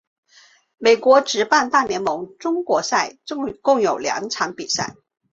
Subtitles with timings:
[0.79, 3.19] 美国职棒大联盟中国赛
[3.61, 4.95] 共有两场比赛。